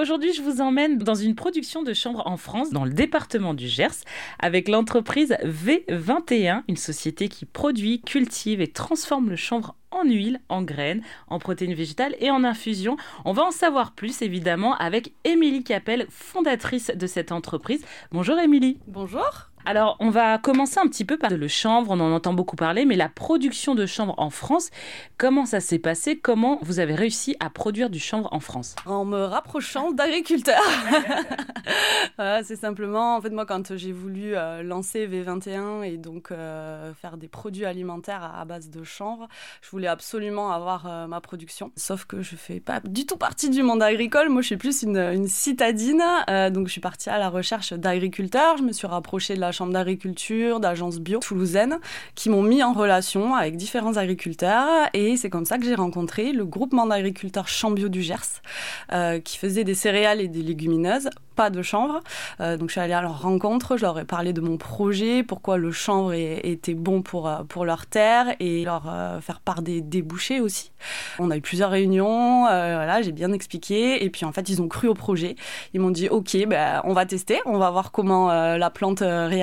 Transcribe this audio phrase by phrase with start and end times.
[0.00, 3.68] Aujourd'hui, je vous emmène dans une production de chambre en France, dans le département du
[3.68, 3.96] Gers,
[4.38, 10.62] avec l'entreprise V21, une société qui produit, cultive et transforme le chanvre en huile, en
[10.62, 12.96] graines, en protéines végétales et en infusion.
[13.26, 17.84] On va en savoir plus évidemment avec Émilie Capel, fondatrice de cette entreprise.
[18.10, 18.78] Bonjour Émilie.
[18.86, 19.49] Bonjour.
[19.66, 22.86] Alors, on va commencer un petit peu par le chanvre, on en entend beaucoup parler,
[22.86, 24.70] mais la production de chanvre en France,
[25.18, 26.18] comment ça s'est passé?
[26.18, 28.74] Comment vous avez réussi à produire du chanvre en France?
[28.86, 30.62] En me rapprochant d'agriculteurs.
[32.42, 37.18] c'est simplement, en fait, moi, quand j'ai voulu euh, lancer V21 et donc euh, faire
[37.18, 39.28] des produits alimentaires à, base de chanvre,
[39.60, 41.70] je voulais absolument avoir euh, ma production.
[41.76, 44.30] Sauf que je fais pas du tout partie du monde agricole.
[44.30, 46.02] Moi, je suis plus une, une citadine.
[46.50, 48.56] donc, je suis partie à la recherche d'agriculteurs.
[48.56, 51.78] Je me suis rapprochée de la chambre d'agriculture, d'agences bio toulousaines,
[52.14, 54.88] qui m'ont mis en relation avec différents agriculteurs.
[54.94, 58.42] Et c'est comme ça que j'ai rencontré le groupement d'agriculteurs Chambio du Gers,
[58.92, 61.10] euh, qui faisait des céréales et des légumineuses
[61.48, 62.02] de chanvre.
[62.40, 65.22] Euh, donc je suis allée à leur rencontre, je leur ai parlé de mon projet,
[65.22, 68.82] pourquoi le chanvre était bon pour, euh, pour leur terre et leur
[69.22, 70.72] faire part des débouchés aussi.
[71.18, 74.68] On a eu plusieurs réunions, voilà, j'ai bien expliqué et puis en fait ils ont
[74.68, 75.36] cru au projet.
[75.72, 79.39] Ils m'ont dit ok, ben, on va tester, on va voir comment la plante réagit.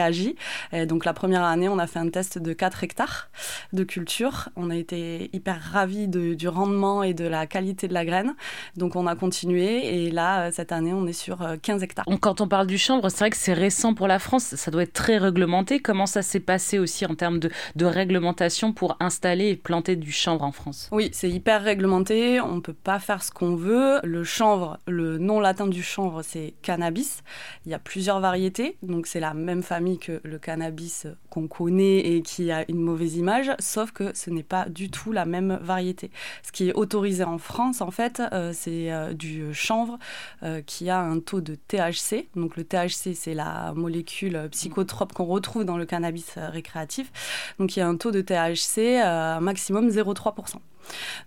[0.74, 3.30] Et donc la première année on a fait un test de 4 hectares
[3.74, 4.50] de culture.
[4.56, 8.36] On a été hyper ravis de, du rendement et de la qualité de la graine.
[8.76, 12.48] Donc on a continué et là cette année on est sur 15 hectares quand on
[12.50, 15.18] parle du chanvre, c'est vrai que c'est récent pour la France, ça doit être très
[15.18, 15.80] réglementé.
[15.80, 17.50] Comment ça s'est passé aussi en termes de,
[17.86, 20.90] réglementation pour installer et planter du chanvre en France?
[20.92, 24.02] Oui, c'est hyper réglementé, on ne peut pas faire ce qu'on veut.
[24.04, 27.24] Le chanvre, le nom latin du chanvre, c'est cannabis.
[27.66, 32.00] Il y a plusieurs variétés, donc c'est la même famille que le cannabis qu'on connaît
[32.00, 35.58] et qui a une mauvaise image, sauf que ce n'est pas du tout la même
[35.62, 36.12] variété.
[36.44, 39.98] Ce qui est autorisé en France, en fait, euh, c'est euh, du chanvre
[40.44, 42.28] euh, qui a un taux de THC.
[42.36, 47.12] Donc le THC, c'est la molécule psychotrope qu'on retrouve dans le cannabis récréatif.
[47.60, 49.02] Donc il y a un taux de THC
[49.42, 50.56] maximum 0,3%.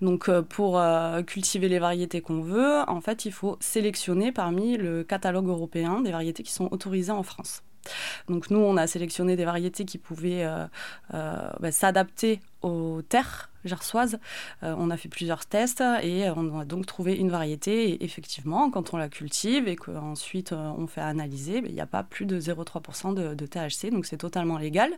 [0.00, 0.80] Donc pour
[1.26, 6.10] cultiver les variétés qu'on veut, en fait, il faut sélectionner parmi le catalogue européen des
[6.10, 7.62] variétés qui sont autorisées en France.
[8.28, 10.46] Donc nous, on a sélectionné des variétés qui pouvaient
[11.10, 14.18] bah, s'adapter aux terres gersoise.
[14.62, 18.02] Euh, on a fait plusieurs tests et on a donc trouvé une variété.
[18.04, 21.86] Effectivement, quand on la cultive et qu'ensuite euh, on fait analyser, ben, il n'y a
[21.86, 24.92] pas plus de 0,3% de, THC, donc c'est totalement légal.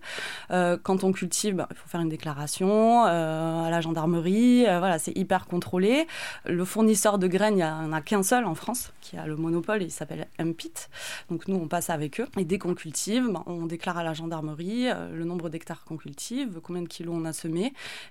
[0.51, 4.65] Euh, quand on cultive, ben, il faut faire une déclaration à la gendarmerie.
[4.65, 6.07] voilà, c'est hyper contrôlé.
[6.45, 9.37] Le fournisseur de graines, il n'y en a qu'un seul en France qui a le
[9.37, 10.89] monopole, il s'appelle MPIT.
[11.31, 12.27] Donc nous, on passe avec eux.
[12.39, 16.61] Et dès qu'on cultive, ben, on déclare à la gendarmerie le nombre d'hectares qu'on cultive,
[16.63, 17.52] combien de kilos on a semé,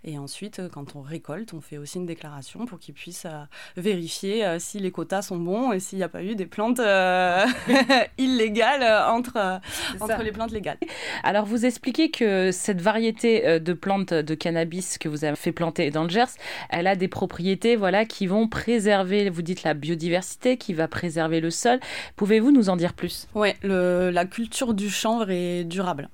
[0.03, 3.43] et ensuite ensuite, quand on récolte, on fait aussi une déclaration pour qu'ils puissent euh,
[3.75, 6.79] vérifier euh, si les quotas sont bons et s'il n'y a pas eu des plantes
[6.79, 7.45] euh,
[8.17, 9.59] illégales entre,
[9.99, 10.77] entre les plantes légales.
[11.23, 15.91] Alors, vous expliquez que cette variété de plantes de cannabis que vous avez fait planter
[15.91, 16.37] dans le Gers,
[16.69, 21.41] elle a des propriétés voilà, qui vont préserver, vous dites, la biodiversité, qui va préserver
[21.41, 21.79] le sol.
[22.15, 23.27] Pouvez-vous nous en dire plus?
[23.35, 26.09] Oui, la culture du chanvre est durable.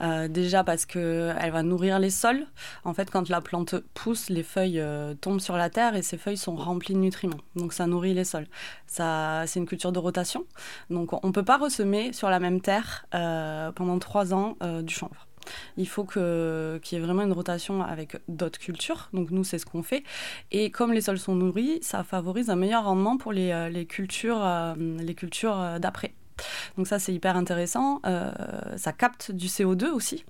[0.00, 2.46] Euh, déjà parce qu'elle va nourrir les sols.
[2.84, 6.18] En fait, quand la plante pousse, les feuilles euh, tombent sur la terre et ces
[6.18, 7.40] feuilles sont remplies de nutriments.
[7.54, 8.46] Donc ça nourrit les sols.
[8.86, 10.44] Ça, c'est une culture de rotation.
[10.90, 14.92] Donc on ne peut pas ressemer sur la même terre euh, pendant trois ans du
[14.92, 15.26] chanvre.
[15.76, 19.08] Il faut qu'il y ait vraiment une rotation avec d'autres cultures.
[19.12, 20.02] Donc nous, c'est ce qu'on fait.
[20.50, 24.44] Et comme les sols sont nourris, ça favorise un meilleur rendement pour les, les cultures,
[24.76, 26.14] les cultures d'après.
[26.76, 28.00] Donc ça, c'est hyper intéressant.
[28.06, 28.30] Euh,
[28.76, 30.24] ça capte du CO2 aussi,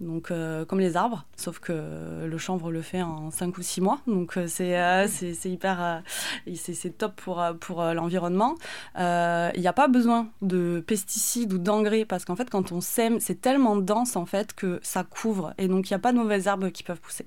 [0.00, 3.80] donc euh, comme les arbres, sauf que le chanvre le fait en 5 ou 6
[3.80, 4.00] mois.
[4.06, 6.02] Donc euh, c'est hyper,
[6.54, 8.54] c'est top pour, pour l'environnement.
[8.96, 13.20] Il n'y a pas besoin de pesticides ou d'engrais parce qu'en fait, quand on sème,
[13.20, 16.18] c'est tellement dense en fait que ça couvre et donc il n'y a pas de
[16.18, 17.26] mauvaises herbes qui peuvent pousser.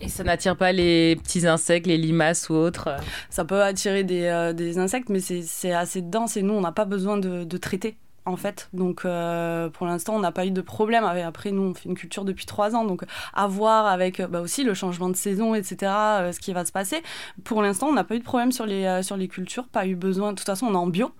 [0.00, 2.96] Et ça n'attire pas les petits insectes, les limaces ou autres?
[3.30, 6.72] Ça peut attirer des, euh, des insectes, mais c'est assez dense et nous, on n'a
[6.72, 8.68] pas besoin de, de traiter en fait.
[8.72, 11.04] Donc euh, pour l'instant, on n'a pas eu de problème.
[11.04, 13.02] Après, nous, on fait une culture depuis trois ans, donc
[13.32, 16.72] à voir avec bah, aussi le changement de saison, etc., euh, ce qui va se
[16.72, 17.02] passer.
[17.44, 19.86] Pour l'instant, on n'a pas eu de problème sur les, euh, sur les cultures, pas
[19.86, 20.32] eu besoin.
[20.32, 21.12] De toute façon, on est en bio,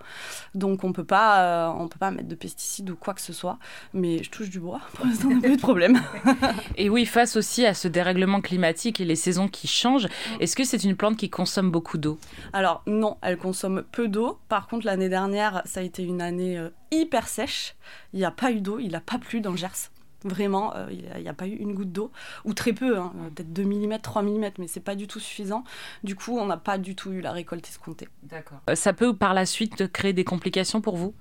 [0.54, 3.58] donc on peut pas, on peut pas mettre de pesticides ou quoi que ce soit.
[3.94, 4.80] Mais je touche du bois.
[4.94, 6.00] Pour l'instant, on n'a pas eu de problème.
[6.76, 10.08] et oui, face aussi à ce dérèglement climatique et les saisons qui changent,
[10.40, 12.18] est-ce que c'est une plante qui consomme beaucoup d'eau?
[12.52, 14.38] Alors non, elle consomme peu d'eau.
[14.48, 16.58] Par contre, l'année dernière, ça a été une année
[17.00, 17.74] hyper sèche.
[18.12, 19.90] Il n'y a pas eu d'eau, il n'a pas plu dans le Gers.
[20.24, 22.10] Vraiment, il n'y a, pas eu une goutte d'eau,
[22.44, 25.62] ou très peu, hein, peut-être 2 mm, 3 mm, mais c'est pas du tout suffisant.
[26.02, 28.08] Du coup, on n'a pas du tout eu la récolte escomptée.
[28.24, 28.58] D'accord.
[28.74, 31.14] ça peut par la suite créer des complications pour vous?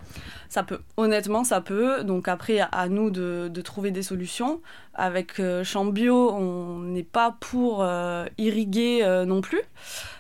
[0.50, 0.80] Ça peut.
[0.98, 2.04] Honnêtement, ça peut.
[2.04, 4.62] Donc après, à nous de, trouver des solutions.
[4.96, 7.86] Avec Chambio, on n'est pas pour
[8.38, 9.62] irriguer non plus.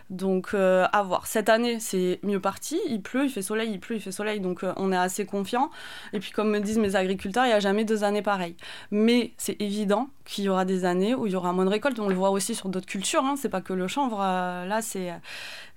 [0.09, 1.25] Donc euh, à voir.
[1.25, 2.79] Cette année, c'est mieux parti.
[2.89, 4.39] Il pleut, il fait soleil, il pleut, il fait soleil.
[4.39, 5.71] Donc euh, on est assez confiant.
[6.13, 8.55] Et puis comme me disent mes agriculteurs, il n'y a jamais deux années pareilles.
[8.91, 11.99] Mais c'est évident qu'il y aura des années où il y aura moins de récoltes.
[11.99, 13.23] On le voit aussi sur d'autres cultures.
[13.23, 13.35] Hein.
[13.37, 14.19] C'est pas que le chanvre.
[14.21, 15.11] Euh, là, c'est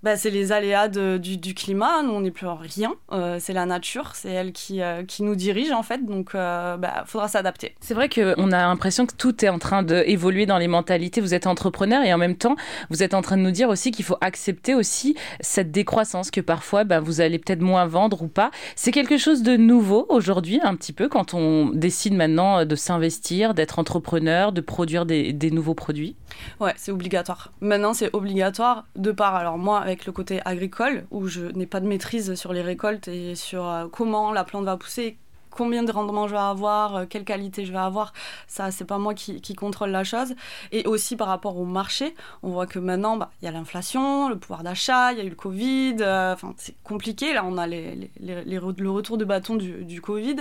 [0.02, 2.02] bah, les aléas du, climat.
[2.02, 2.94] Nous, on n'est plus rien.
[3.12, 6.04] Euh, c'est la nature, c'est elle qui, qui nous dirige en fait.
[6.04, 7.74] Donc, il bah, faudra s'adapter.
[7.80, 11.22] C'est vrai qu'on a l'impression que tout est en train d'évoluer dans les mentalités.
[11.22, 12.56] Vous êtes entrepreneur et en même temps,
[12.90, 16.40] vous êtes en train de nous dire aussi qu'il faut accepter aussi cette décroissance que
[16.40, 18.50] parfois, bah, vous allez peut-être moins vendre ou pas.
[18.76, 23.54] C'est quelque chose de nouveau aujourd'hui, un petit peu, quand on décide maintenant de s'investir,
[23.54, 26.16] d'être entrepreneur, de produire des, des nouveaux produits?
[26.60, 27.52] Ouais, c'est obligatoire.
[27.60, 29.34] Maintenant, c'est obligatoire de part.
[29.34, 33.08] Alors moi, avec le côté agricole, où je n'ai pas de maîtrise sur les récoltes
[33.08, 35.18] et sur euh, comment la plante va pousser,
[35.58, 38.12] combien de rendement je vais avoir, euh, quelle qualité je vais avoir,
[38.46, 40.34] ça c'est pas moi qui, contrôle la chose.
[40.70, 42.14] Et aussi par rapport au marché,
[42.44, 45.24] on voit que maintenant bah, il y a l'inflation, le pouvoir d'achat, il y a
[45.24, 47.34] eu le Covid, euh, enfin c'est compliqué.
[47.34, 50.36] Là on a le retour de bâton du, Covid,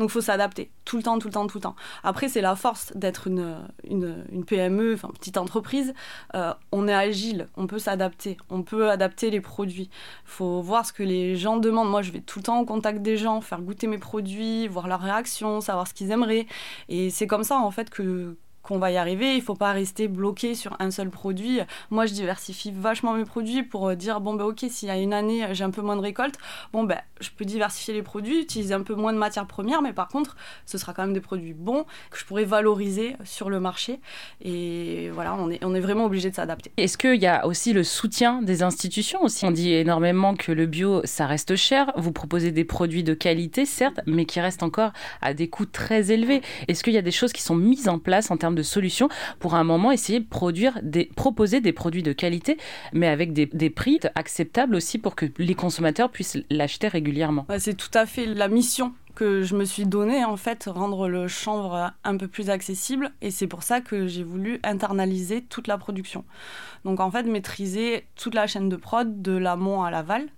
[0.00, 1.76] donc il faut s'adapter tout le temps, tout le temps, tout le temps.
[2.02, 3.54] Après c'est la force d'être une,
[3.88, 5.94] une, PME, enfin petite entreprise.
[6.34, 9.90] Euh, on est agile, on peut s'adapter, on peut adapter les produits.
[10.24, 11.90] Il faut voir ce que les gens demandent.
[11.90, 14.88] Moi je vais tout le temps au contact des gens, faire goûter mes produits voir
[14.88, 16.46] leur réaction, savoir ce qu'ils aimeraient.
[16.88, 19.32] Et c'est comme ça en fait que, qu'on va y arriver.
[19.32, 21.60] Il ne faut pas rester bloqué sur un seul produit.
[21.90, 24.98] Moi, je diversifie vachement mes produits pour euh, dire bon, ben ok, s'il y a
[24.98, 26.34] une année, j'ai un peu moins de récolte,
[26.72, 29.92] bon, ben je peux diversifier les produits, utiliser un peu moins de matières premières, mais
[29.92, 30.36] par contre,
[30.66, 34.00] ce sera quand même des produits bons que je pourrais valoriser sur le marché.
[34.42, 36.72] Et voilà, on est, on est vraiment obligé de s'adapter.
[36.76, 39.44] Est-ce qu'il y a aussi le soutien des institutions aussi?
[39.44, 41.92] On dit énormément que le bio, ça reste cher.
[41.96, 44.92] Vous proposez des produits de qualité, certes, mais qui restent encore
[45.22, 46.42] à des coûts très élevés.
[46.66, 49.08] Est-ce qu'il y a des choses qui sont mises en place en termes de solutions
[49.38, 52.56] pour un moment essayer de produire des, proposer des produits de qualité,
[52.92, 57.46] mais avec des, prix acceptables aussi pour que les consommateurs puissent l'acheter régulièrement.
[57.58, 61.26] c'est tout à fait la mission que je me suis donnée, en fait, rendre le
[61.26, 63.12] chanvre un peu plus accessible.
[63.22, 66.24] Et c'est pour ça que j'ai voulu internaliser toute la production.
[66.84, 70.28] Donc, en fait, maîtriser toute la chaîne de prod, de l'amont à l'aval,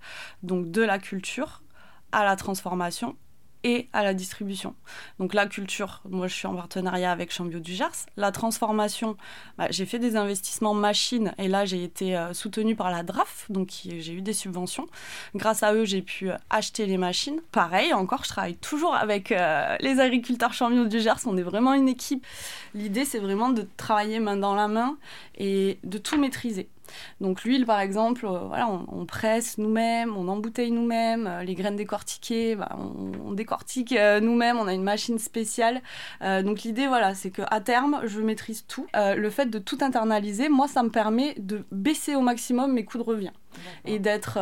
[0.45, 1.63] donc de la culture
[2.13, 3.17] à la transformation
[3.65, 4.75] et à la distribution.
[5.19, 8.07] Donc la culture, moi je suis en partenariat avec Chambio du Gers.
[8.17, 9.17] La transformation,
[9.57, 13.47] bah, j'ai fait des investissements machines et là j'ai été euh, soutenue par la DRAF,
[13.51, 14.87] donc j'ai eu des subventions.
[15.35, 17.41] Grâce à eux, j'ai pu euh, acheter les machines.
[17.53, 21.27] Pareil, encore, je travaille toujours avec euh, les agriculteurs Chambio du Gers.
[21.27, 22.27] On est vraiment une équipe.
[22.75, 24.97] L'idée, c'est vraiment de travailler main dans la main
[25.37, 26.69] et de tout maîtriser.
[27.21, 31.77] Donc l'huile, par exemple, euh, voilà, on, presse nous-mêmes, on embouteille nous-mêmes, euh, les graines
[31.77, 32.77] décortiquées, bah,
[33.25, 35.81] on, décortique euh, nous-mêmes, on a une machine spéciale.
[36.21, 38.87] donc l'idée, voilà, c'est qu'à terme, je maîtrise tout.
[38.95, 42.99] le fait de tout internaliser, moi, ça me permet de baisser au maximum mes coûts
[42.99, 43.33] de revient
[43.85, 44.39] et d'être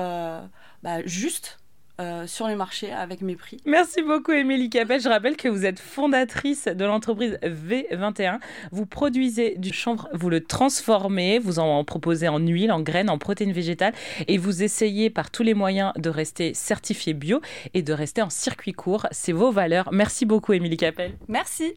[0.83, 1.59] bah, juste
[2.01, 3.59] euh, sur les marchés avec mes prix.
[3.65, 5.01] Merci beaucoup Émilie Capel.
[5.01, 8.39] Je rappelle que vous êtes fondatrice de l'entreprise V21.
[8.73, 13.19] Vous produisez du chanvre, vous le transformez, vous en proposez en huile, en graines, en
[13.19, 13.95] protéines végétales
[14.29, 17.41] et vous essayez par tous les moyens de rester certifié bio
[17.75, 19.07] et de rester en circuit court.
[19.11, 19.91] C'est vos valeurs.
[19.93, 21.13] Merci beaucoup Émilie Capel.
[21.29, 21.75] Merci.